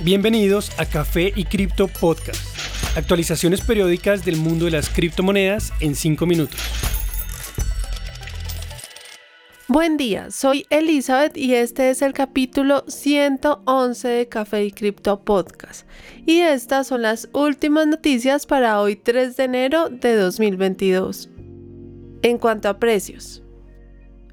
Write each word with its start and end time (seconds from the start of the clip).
Bienvenidos 0.00 0.70
a 0.78 0.86
Café 0.86 1.32
y 1.34 1.44
Cripto 1.44 1.88
Podcast. 1.88 2.40
Actualizaciones 2.96 3.62
periódicas 3.62 4.24
del 4.24 4.36
mundo 4.36 4.66
de 4.66 4.70
las 4.70 4.88
criptomonedas 4.90 5.72
en 5.80 5.96
5 5.96 6.24
minutos. 6.24 6.60
Buen 9.66 9.96
día, 9.96 10.30
soy 10.30 10.66
Elizabeth 10.70 11.36
y 11.36 11.54
este 11.54 11.90
es 11.90 12.00
el 12.00 12.12
capítulo 12.12 12.84
111 12.86 14.06
de 14.06 14.28
Café 14.28 14.66
y 14.66 14.70
Cripto 14.70 15.24
Podcast. 15.24 15.84
Y 16.24 16.42
estas 16.42 16.86
son 16.86 17.02
las 17.02 17.28
últimas 17.32 17.88
noticias 17.88 18.46
para 18.46 18.80
hoy 18.80 18.94
3 18.94 19.36
de 19.36 19.42
enero 19.42 19.88
de 19.88 20.14
2022. 20.14 21.28
En 22.22 22.38
cuanto 22.38 22.68
a 22.68 22.78
precios, 22.78 23.42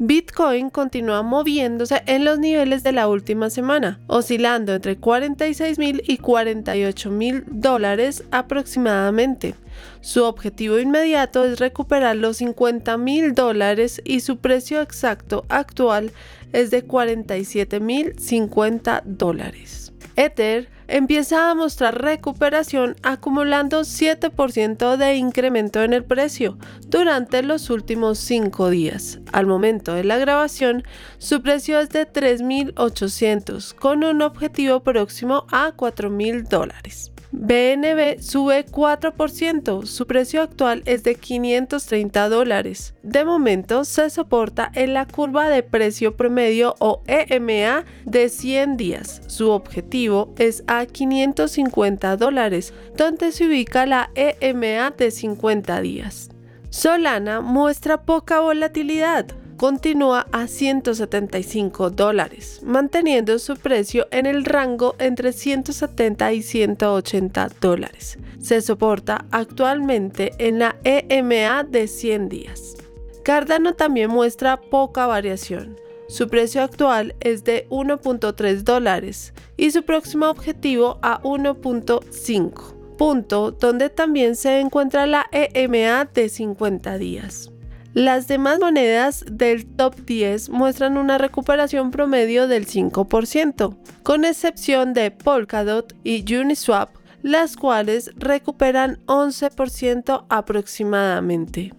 Bitcoin 0.00 0.70
continúa 0.70 1.22
moviéndose 1.24 2.04
en 2.06 2.24
los 2.24 2.38
niveles 2.38 2.84
de 2.84 2.92
la 2.92 3.08
última 3.08 3.50
semana, 3.50 3.98
oscilando 4.06 4.72
entre 4.72 4.96
46 4.96 5.76
mil 5.76 6.04
y 6.06 6.18
48 6.18 7.10
mil 7.10 7.42
dólares 7.48 8.22
aproximadamente. 8.30 9.56
Su 10.00 10.22
objetivo 10.22 10.78
inmediato 10.78 11.44
es 11.44 11.58
recuperar 11.58 12.14
los 12.14 12.36
50 12.36 12.96
mil 12.96 13.34
dólares 13.34 14.00
y 14.04 14.20
su 14.20 14.38
precio 14.38 14.80
exacto 14.82 15.44
actual 15.48 16.12
es 16.52 16.70
de 16.70 16.82
47 16.82 17.80
mil 17.80 18.16
50 18.20 19.02
dólares. 19.04 19.92
Ether 20.14 20.68
empieza 20.88 21.50
a 21.50 21.54
mostrar 21.54 22.02
recuperación 22.02 22.96
acumulando 23.02 23.82
7% 23.82 24.96
de 24.96 25.14
incremento 25.14 25.82
en 25.82 25.92
el 25.92 26.04
precio 26.04 26.58
durante 26.88 27.42
los 27.42 27.70
últimos 27.70 28.18
5 28.18 28.70
días. 28.70 29.20
Al 29.32 29.46
momento 29.46 29.94
de 29.94 30.04
la 30.04 30.18
grabación, 30.18 30.82
su 31.18 31.42
precio 31.42 31.78
es 31.78 31.90
de 31.90 32.10
3.800 32.10 33.74
con 33.74 34.02
un 34.02 34.22
objetivo 34.22 34.80
próximo 34.80 35.46
a 35.50 35.72
4.000 35.76 36.48
dólares. 36.48 37.12
BNB 37.30 38.20
sube 38.20 38.64
4%, 38.64 39.84
su 39.84 40.06
precio 40.06 40.42
actual 40.42 40.82
es 40.86 41.02
de 41.02 41.14
530 41.14 42.28
dólares. 42.28 42.94
De 43.02 43.24
momento 43.24 43.84
se 43.84 44.08
soporta 44.08 44.70
en 44.74 44.94
la 44.94 45.06
curva 45.06 45.48
de 45.48 45.62
precio 45.62 46.16
promedio 46.16 46.74
o 46.78 47.02
EMA 47.06 47.84
de 48.04 48.28
100 48.28 48.76
días. 48.76 49.20
Su 49.26 49.50
objetivo 49.50 50.34
es 50.38 50.64
a 50.66 50.86
550 50.86 52.16
dólares, 52.16 52.72
donde 52.96 53.32
se 53.32 53.46
ubica 53.46 53.84
la 53.84 54.10
EMA 54.14 54.90
de 54.96 55.10
50 55.10 55.80
días. 55.82 56.30
Solana 56.70 57.40
muestra 57.40 58.02
poca 58.02 58.40
volatilidad 58.40 59.26
continúa 59.58 60.26
a 60.32 60.46
175 60.46 61.90
dólares, 61.90 62.60
manteniendo 62.64 63.38
su 63.38 63.56
precio 63.56 64.06
en 64.10 64.24
el 64.24 64.44
rango 64.44 64.94
entre 64.98 65.32
170 65.32 66.32
y 66.32 66.42
180 66.42 67.50
dólares. 67.60 68.18
Se 68.40 68.62
soporta 68.62 69.26
actualmente 69.30 70.32
en 70.38 70.60
la 70.60 70.76
EMA 70.84 71.64
de 71.64 71.88
100 71.88 72.28
días. 72.30 72.76
Cardano 73.24 73.74
también 73.74 74.10
muestra 74.10 74.58
poca 74.58 75.06
variación. 75.06 75.76
Su 76.08 76.28
precio 76.28 76.62
actual 76.62 77.14
es 77.20 77.44
de 77.44 77.66
1.3 77.68 78.62
dólares 78.62 79.34
y 79.58 79.72
su 79.72 79.82
próximo 79.82 80.30
objetivo 80.30 80.98
a 81.02 81.20
1.5, 81.22 82.96
punto 82.96 83.50
donde 83.50 83.90
también 83.90 84.36
se 84.36 84.60
encuentra 84.60 85.06
la 85.06 85.26
EMA 85.32 86.06
de 86.14 86.28
50 86.28 86.96
días. 86.96 87.50
Las 87.94 88.28
demás 88.28 88.60
monedas 88.60 89.24
del 89.30 89.66
top 89.66 89.94
10 90.04 90.50
muestran 90.50 90.98
una 90.98 91.16
recuperación 91.16 91.90
promedio 91.90 92.46
del 92.46 92.66
5%, 92.66 93.76
con 94.02 94.24
excepción 94.24 94.92
de 94.92 95.10
Polkadot 95.10 95.94
y 96.04 96.34
Uniswap, 96.34 96.90
las 97.22 97.56
cuales 97.56 98.12
recuperan 98.16 98.98
11% 99.06 100.26
aproximadamente. 100.28 101.72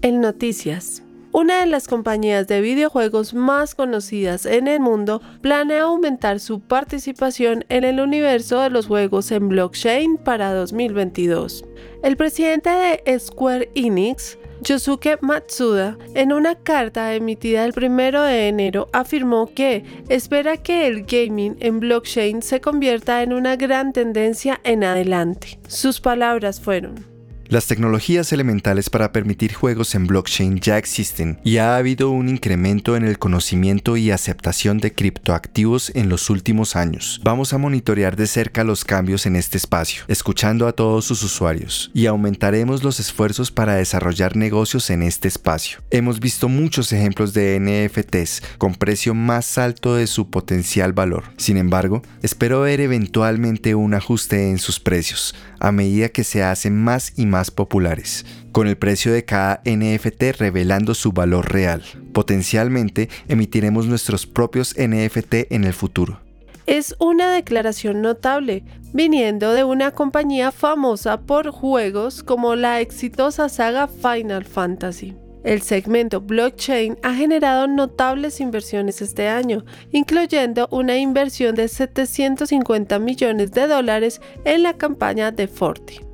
En 0.00 0.20
noticias. 0.20 1.02
Una 1.32 1.60
de 1.60 1.66
las 1.66 1.86
compañías 1.86 2.46
de 2.46 2.62
videojuegos 2.62 3.34
más 3.34 3.74
conocidas 3.74 4.46
en 4.46 4.68
el 4.68 4.80
mundo 4.80 5.20
planea 5.42 5.82
aumentar 5.82 6.40
su 6.40 6.60
participación 6.60 7.66
en 7.68 7.84
el 7.84 8.00
universo 8.00 8.62
de 8.62 8.70
los 8.70 8.86
juegos 8.86 9.30
en 9.32 9.50
blockchain 9.50 10.16
para 10.16 10.54
2022. 10.54 11.62
El 12.02 12.16
presidente 12.16 12.70
de 12.70 13.18
Square 13.18 13.70
Enix 13.74 14.38
Yosuke 14.66 15.18
Matsuda, 15.20 15.96
en 16.16 16.32
una 16.32 16.56
carta 16.56 17.14
emitida 17.14 17.64
el 17.64 17.72
1 17.76 18.22
de 18.24 18.48
enero, 18.48 18.88
afirmó 18.92 19.48
que 19.54 19.84
espera 20.08 20.56
que 20.56 20.88
el 20.88 21.04
gaming 21.04 21.56
en 21.60 21.78
blockchain 21.78 22.42
se 22.42 22.60
convierta 22.60 23.22
en 23.22 23.32
una 23.32 23.54
gran 23.54 23.92
tendencia 23.92 24.60
en 24.64 24.82
adelante. 24.82 25.60
Sus 25.68 26.00
palabras 26.00 26.60
fueron, 26.60 27.06
las 27.48 27.66
tecnologías 27.66 28.32
elementales 28.32 28.90
para 28.90 29.12
permitir 29.12 29.54
juegos 29.54 29.94
en 29.94 30.06
blockchain 30.06 30.58
ya 30.58 30.78
existen 30.78 31.38
y 31.44 31.58
ha 31.58 31.76
habido 31.76 32.10
un 32.10 32.28
incremento 32.28 32.96
en 32.96 33.04
el 33.04 33.18
conocimiento 33.18 33.96
y 33.96 34.10
aceptación 34.10 34.78
de 34.78 34.92
criptoactivos 34.92 35.92
en 35.94 36.08
los 36.08 36.28
últimos 36.30 36.76
años. 36.76 37.20
Vamos 37.22 37.52
a 37.52 37.58
monitorear 37.58 38.16
de 38.16 38.26
cerca 38.26 38.64
los 38.64 38.84
cambios 38.84 39.26
en 39.26 39.36
este 39.36 39.56
espacio, 39.56 40.02
escuchando 40.08 40.66
a 40.66 40.72
todos 40.72 41.04
sus 41.04 41.22
usuarios, 41.22 41.90
y 41.94 42.06
aumentaremos 42.06 42.82
los 42.82 42.98
esfuerzos 42.98 43.50
para 43.50 43.76
desarrollar 43.76 44.36
negocios 44.36 44.90
en 44.90 45.02
este 45.02 45.28
espacio. 45.28 45.78
Hemos 45.90 46.20
visto 46.20 46.48
muchos 46.48 46.92
ejemplos 46.92 47.32
de 47.32 47.60
NFTs 47.60 48.42
con 48.58 48.74
precio 48.74 49.14
más 49.14 49.58
alto 49.58 49.94
de 49.94 50.06
su 50.06 50.30
potencial 50.30 50.92
valor. 50.92 51.24
Sin 51.36 51.56
embargo, 51.56 52.02
espero 52.22 52.62
ver 52.62 52.80
eventualmente 52.80 53.74
un 53.74 53.94
ajuste 53.94 54.50
en 54.50 54.58
sus 54.58 54.80
precios 54.80 55.34
a 55.60 55.72
medida 55.72 56.08
que 56.08 56.24
se 56.24 56.42
hacen 56.42 56.82
más 56.82 57.12
y 57.16 57.26
más 57.26 57.35
populares, 57.50 58.24
con 58.52 58.66
el 58.66 58.76
precio 58.76 59.12
de 59.12 59.24
cada 59.24 59.60
NFT 59.64 60.38
revelando 60.38 60.94
su 60.94 61.12
valor 61.12 61.52
real. 61.52 61.82
Potencialmente 62.12 63.08
emitiremos 63.28 63.86
nuestros 63.86 64.26
propios 64.26 64.74
NFT 64.78 65.50
en 65.50 65.64
el 65.64 65.72
futuro. 65.72 66.20
Es 66.66 66.96
una 66.98 67.30
declaración 67.30 68.02
notable, 68.02 68.64
viniendo 68.92 69.52
de 69.52 69.62
una 69.62 69.92
compañía 69.92 70.50
famosa 70.50 71.20
por 71.20 71.50
juegos 71.50 72.24
como 72.24 72.56
la 72.56 72.80
exitosa 72.80 73.48
saga 73.48 73.86
Final 73.86 74.44
Fantasy. 74.44 75.14
El 75.44 75.62
segmento 75.62 76.20
blockchain 76.20 76.98
ha 77.04 77.14
generado 77.14 77.68
notables 77.68 78.40
inversiones 78.40 79.00
este 79.00 79.28
año, 79.28 79.64
incluyendo 79.92 80.66
una 80.72 80.98
inversión 80.98 81.54
de 81.54 81.68
750 81.68 82.98
millones 82.98 83.52
de 83.52 83.68
dólares 83.68 84.20
en 84.44 84.64
la 84.64 84.72
campaña 84.72 85.30
de 85.30 85.46
Forti. 85.46 86.05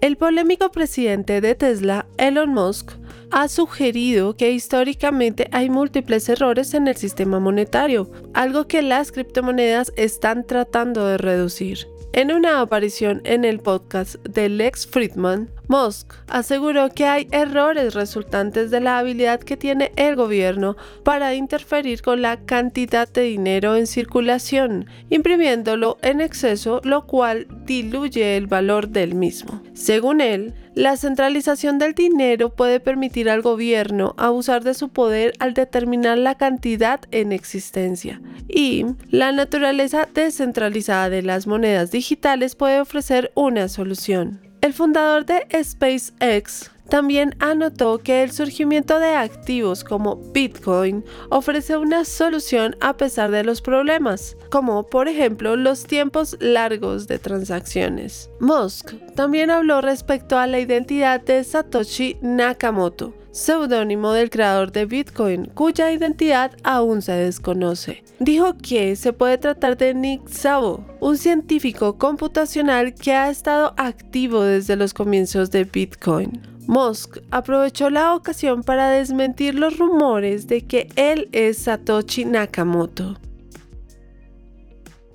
El 0.00 0.16
polémico 0.16 0.70
presidente 0.70 1.40
de 1.40 1.56
Tesla, 1.56 2.06
Elon 2.18 2.50
Musk, 2.50 2.92
ha 3.32 3.48
sugerido 3.48 4.36
que 4.36 4.52
históricamente 4.52 5.48
hay 5.50 5.70
múltiples 5.70 6.28
errores 6.28 6.72
en 6.74 6.86
el 6.86 6.96
sistema 6.96 7.40
monetario, 7.40 8.08
algo 8.32 8.68
que 8.68 8.80
las 8.82 9.10
criptomonedas 9.10 9.92
están 9.96 10.46
tratando 10.46 11.04
de 11.04 11.18
reducir. 11.18 11.88
En 12.12 12.30
una 12.30 12.60
aparición 12.60 13.22
en 13.24 13.44
el 13.44 13.58
podcast 13.58 14.14
de 14.24 14.48
Lex 14.48 14.86
Friedman, 14.86 15.50
Musk 15.68 16.14
aseguró 16.28 16.88
que 16.88 17.04
hay 17.04 17.28
errores 17.30 17.94
resultantes 17.94 18.70
de 18.70 18.80
la 18.80 18.98
habilidad 18.98 19.40
que 19.40 19.58
tiene 19.58 19.92
el 19.96 20.16
gobierno 20.16 20.76
para 21.04 21.34
interferir 21.34 22.00
con 22.00 22.22
la 22.22 22.38
cantidad 22.38 23.06
de 23.06 23.22
dinero 23.22 23.76
en 23.76 23.86
circulación, 23.86 24.86
imprimiéndolo 25.10 25.98
en 26.02 26.22
exceso, 26.22 26.80
lo 26.84 27.06
cual 27.06 27.46
diluye 27.66 28.36
el 28.36 28.46
valor 28.46 28.88
del 28.88 29.14
mismo. 29.14 29.62
Según 29.74 30.22
él, 30.22 30.54
la 30.74 30.96
centralización 30.96 31.78
del 31.78 31.94
dinero 31.94 32.50
puede 32.54 32.80
permitir 32.80 33.28
al 33.28 33.42
gobierno 33.42 34.14
abusar 34.16 34.64
de 34.64 34.74
su 34.74 34.88
poder 34.88 35.34
al 35.38 35.52
determinar 35.52 36.16
la 36.18 36.36
cantidad 36.36 37.00
en 37.10 37.32
existencia 37.32 38.20
y 38.48 38.86
la 39.10 39.32
naturaleza 39.32 40.08
descentralizada 40.14 41.10
de 41.10 41.22
las 41.22 41.46
monedas 41.46 41.90
digitales 41.90 42.54
puede 42.54 42.80
ofrecer 42.80 43.32
una 43.34 43.68
solución. 43.68 44.47
El 44.60 44.74
fundador 44.74 45.24
de 45.24 45.46
SpaceX 45.62 46.70
también 46.88 47.34
anotó 47.38 47.98
que 47.98 48.22
el 48.22 48.32
surgimiento 48.32 48.98
de 48.98 49.14
activos 49.14 49.84
como 49.84 50.16
Bitcoin 50.16 51.04
ofrece 51.30 51.76
una 51.76 52.04
solución 52.04 52.76
a 52.80 52.96
pesar 52.96 53.30
de 53.30 53.44
los 53.44 53.60
problemas, 53.60 54.36
como 54.50 54.86
por 54.86 55.08
ejemplo 55.08 55.56
los 55.56 55.84
tiempos 55.84 56.36
largos 56.40 57.06
de 57.06 57.18
transacciones. 57.18 58.30
Musk 58.40 58.94
también 59.14 59.50
habló 59.50 59.80
respecto 59.80 60.38
a 60.38 60.46
la 60.46 60.60
identidad 60.60 61.20
de 61.20 61.44
Satoshi 61.44 62.16
Nakamoto, 62.22 63.14
seudónimo 63.30 64.12
del 64.12 64.30
creador 64.30 64.72
de 64.72 64.86
Bitcoin, 64.86 65.46
cuya 65.54 65.92
identidad 65.92 66.52
aún 66.64 67.02
se 67.02 67.12
desconoce. 67.12 68.02
Dijo 68.18 68.56
que 68.56 68.96
se 68.96 69.12
puede 69.12 69.38
tratar 69.38 69.76
de 69.76 69.94
Nick 69.94 70.28
Szabo, 70.28 70.84
un 71.00 71.16
científico 71.16 71.98
computacional 71.98 72.94
que 72.94 73.12
ha 73.12 73.30
estado 73.30 73.74
activo 73.76 74.42
desde 74.42 74.76
los 74.76 74.94
comienzos 74.94 75.50
de 75.50 75.64
Bitcoin. 75.64 76.57
Musk 76.68 77.20
aprovechó 77.30 77.88
la 77.88 78.14
ocasión 78.14 78.62
para 78.62 78.90
desmentir 78.90 79.54
los 79.54 79.78
rumores 79.78 80.46
de 80.48 80.66
que 80.66 80.88
él 80.96 81.30
es 81.32 81.56
Satoshi 81.56 82.26
Nakamoto. 82.26 83.18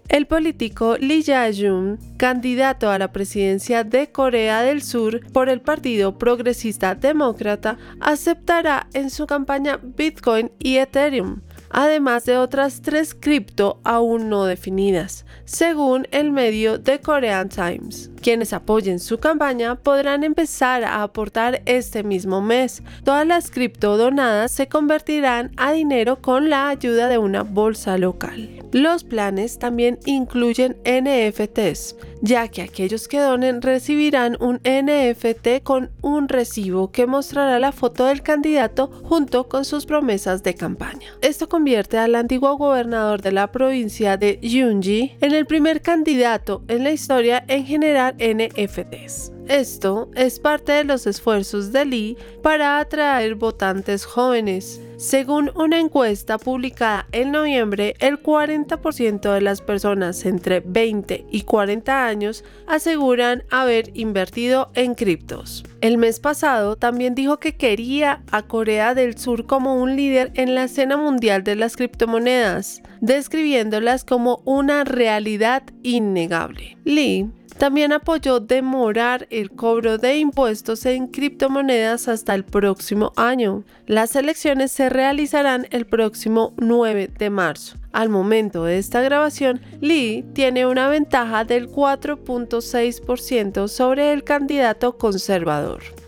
El 0.09 0.25
político 0.25 0.97
Lee 0.97 1.21
Jae-jung, 1.21 1.99
candidato 2.17 2.89
a 2.89 2.97
la 2.97 3.11
presidencia 3.11 3.83
de 3.83 4.11
Corea 4.11 4.63
del 4.63 4.81
Sur 4.81 5.21
por 5.31 5.47
el 5.47 5.61
Partido 5.61 6.17
Progresista 6.17 6.95
Demócrata, 6.95 7.77
aceptará 7.99 8.87
en 8.93 9.11
su 9.11 9.27
campaña 9.27 9.79
Bitcoin 9.81 10.51
y 10.57 10.77
Ethereum, 10.77 11.41
además 11.73 12.23
de 12.23 12.37
otras 12.37 12.81
tres 12.81 13.13
cripto 13.13 13.81
aún 13.83 14.29
no 14.29 14.45
definidas, 14.45 15.25
según 15.43 16.07
el 16.11 16.31
medio 16.31 16.79
The 16.79 17.01
Korean 17.01 17.49
Times. 17.49 18.09
Quienes 18.21 18.53
apoyen 18.53 18.99
su 18.99 19.19
campaña 19.19 19.75
podrán 19.75 20.23
empezar 20.23 20.85
a 20.85 21.03
aportar 21.03 21.61
este 21.65 22.03
mismo 22.03 22.41
mes. 22.41 22.81
Todas 23.03 23.27
las 23.27 23.51
cripto 23.51 23.97
donadas 23.97 24.51
se 24.51 24.67
convertirán 24.67 25.51
a 25.57 25.73
dinero 25.73 26.21
con 26.21 26.49
la 26.49 26.69
ayuda 26.69 27.09
de 27.09 27.17
una 27.17 27.43
bolsa 27.43 27.97
local. 27.97 28.63
Los 28.71 29.03
planes 29.03 29.59
también 29.59 29.99
incluyen 30.05 30.77
NFTs, 30.85 31.95
ya 32.23 32.47
que 32.47 32.61
aquellos 32.61 33.09
que 33.09 33.19
donen 33.19 33.61
recibirán 33.61 34.37
un 34.39 34.61
NFT 34.63 35.61
con 35.61 35.91
un 36.01 36.29
recibo 36.29 36.89
que 36.89 37.05
mostrará 37.05 37.59
la 37.59 37.73
foto 37.73 38.05
del 38.05 38.23
candidato 38.23 38.89
junto 39.03 39.49
con 39.49 39.65
sus 39.65 39.85
promesas 39.85 40.41
de 40.41 40.55
campaña. 40.55 41.09
Esto 41.21 41.49
convierte 41.49 41.97
al 41.97 42.15
antiguo 42.15 42.55
gobernador 42.57 43.21
de 43.21 43.33
la 43.33 43.51
provincia 43.51 44.15
de 44.15 44.39
Yunji 44.41 45.17
en 45.19 45.33
el 45.33 45.45
primer 45.45 45.81
candidato 45.81 46.63
en 46.69 46.85
la 46.85 46.91
historia 46.93 47.43
en 47.49 47.65
generar 47.65 48.15
NFTs. 48.15 49.32
Esto 49.47 50.09
es 50.15 50.39
parte 50.39 50.71
de 50.71 50.83
los 50.85 51.05
esfuerzos 51.05 51.73
de 51.73 51.83
Lee 51.85 52.17
para 52.41 52.79
atraer 52.79 53.35
votantes 53.35 54.05
jóvenes. 54.05 54.79
Según 54.97 55.51
una 55.55 55.79
encuesta 55.79 56.37
publicada 56.37 57.07
en 57.11 57.33
noviembre, 57.33 57.95
el 57.99 58.23
40% 58.23 59.33
de 59.33 59.41
las 59.41 59.61
personas 59.61 60.25
entre 60.25 60.61
20 60.61 61.25
y 61.29 61.41
40 61.41 62.05
años 62.05 62.45
aseguran 62.67 63.43
haber 63.49 63.91
invertido 63.95 64.71
en 64.75 64.95
criptos. 64.95 65.65
El 65.81 65.97
mes 65.97 66.21
pasado 66.21 66.77
también 66.77 67.13
dijo 67.13 67.37
que 67.37 67.57
quería 67.57 68.23
a 68.31 68.43
Corea 68.43 68.95
del 68.95 69.17
Sur 69.17 69.45
como 69.45 69.75
un 69.75 69.97
líder 69.97 70.31
en 70.35 70.55
la 70.55 70.63
escena 70.63 70.95
mundial 70.95 71.43
de 71.43 71.57
las 71.57 71.75
criptomonedas, 71.75 72.81
describiéndolas 73.01 74.05
como 74.05 74.41
una 74.45 74.85
realidad 74.85 75.63
innegable. 75.81 76.77
Lee 76.85 77.29
también 77.57 77.93
apoyó 77.93 78.39
demorar 78.39 79.27
el 79.29 79.51
cobro 79.51 79.97
de 79.97 80.17
impuestos 80.17 80.85
en 80.85 81.07
criptomonedas 81.07 82.07
hasta 82.07 82.35
el 82.35 82.43
próximo 82.43 83.13
año. 83.15 83.63
Las 83.85 84.15
elecciones 84.15 84.71
se 84.71 84.89
realizarán 84.89 85.67
el 85.71 85.85
próximo 85.85 86.53
9 86.57 87.11
de 87.17 87.29
marzo. 87.29 87.77
Al 87.91 88.09
momento 88.09 88.63
de 88.65 88.79
esta 88.79 89.01
grabación, 89.01 89.61
Lee 89.79 90.25
tiene 90.33 90.65
una 90.65 90.87
ventaja 90.87 91.45
del 91.45 91.69
4.6% 91.69 93.67
sobre 93.67 94.13
el 94.13 94.23
candidato 94.23 94.97
conservador. 94.97 96.02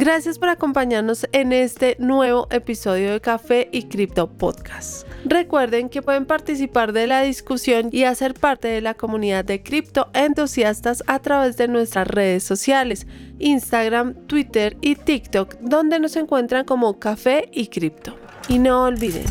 Gracias 0.00 0.38
por 0.38 0.48
acompañarnos 0.48 1.26
en 1.32 1.52
este 1.52 1.96
nuevo 1.98 2.46
episodio 2.52 3.10
de 3.10 3.20
Café 3.20 3.68
y 3.72 3.88
Cripto 3.88 4.28
Podcast. 4.28 5.04
Recuerden 5.24 5.88
que 5.88 6.02
pueden 6.02 6.24
participar 6.24 6.92
de 6.92 7.08
la 7.08 7.22
discusión 7.22 7.88
y 7.90 8.04
hacer 8.04 8.34
parte 8.34 8.68
de 8.68 8.80
la 8.80 8.94
comunidad 8.94 9.44
de 9.44 9.60
cripto 9.60 10.08
entusiastas 10.14 11.02
a 11.08 11.18
través 11.18 11.56
de 11.56 11.66
nuestras 11.66 12.06
redes 12.06 12.44
sociales, 12.44 13.08
Instagram, 13.40 14.14
Twitter 14.28 14.76
y 14.82 14.94
TikTok, 14.94 15.56
donde 15.62 15.98
nos 15.98 16.14
encuentran 16.14 16.64
como 16.64 17.00
Café 17.00 17.48
y 17.52 17.66
Cripto. 17.66 18.16
Y 18.48 18.60
no 18.60 18.84
olviden, 18.84 19.26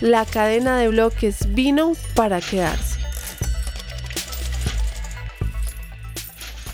la 0.00 0.24
cadena 0.26 0.78
de 0.78 0.90
bloques 0.90 1.52
vino 1.52 1.94
para 2.14 2.40
quedarse. 2.40 2.93